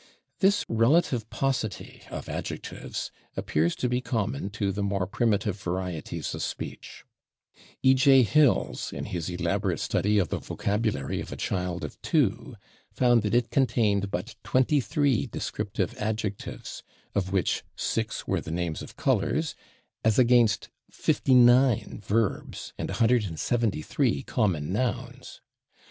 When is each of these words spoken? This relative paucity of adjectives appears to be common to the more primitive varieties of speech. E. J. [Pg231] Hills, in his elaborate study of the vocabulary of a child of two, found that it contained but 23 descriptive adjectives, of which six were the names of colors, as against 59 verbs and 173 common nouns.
This 0.39 0.65
relative 0.67 1.29
paucity 1.29 2.01
of 2.09 2.27
adjectives 2.27 3.11
appears 3.37 3.75
to 3.75 3.87
be 3.87 4.01
common 4.01 4.49
to 4.49 4.71
the 4.71 4.81
more 4.81 5.05
primitive 5.05 5.61
varieties 5.61 6.33
of 6.33 6.41
speech. 6.41 7.03
E. 7.83 7.93
J. 7.93 8.23
[Pg231] 8.23 8.27
Hills, 8.29 8.93
in 8.93 9.05
his 9.05 9.29
elaborate 9.29 9.79
study 9.79 10.17
of 10.17 10.29
the 10.29 10.39
vocabulary 10.39 11.21
of 11.21 11.31
a 11.31 11.35
child 11.35 11.83
of 11.83 12.01
two, 12.01 12.55
found 12.91 13.21
that 13.21 13.35
it 13.35 13.51
contained 13.51 14.09
but 14.09 14.33
23 14.43 15.27
descriptive 15.27 15.95
adjectives, 15.99 16.81
of 17.13 17.31
which 17.31 17.61
six 17.75 18.25
were 18.27 18.41
the 18.41 18.49
names 18.49 18.81
of 18.81 18.95
colors, 18.97 19.53
as 20.03 20.17
against 20.17 20.69
59 20.89 22.01
verbs 22.03 22.73
and 22.75 22.89
173 22.89 24.23
common 24.23 24.73
nouns. 24.73 25.41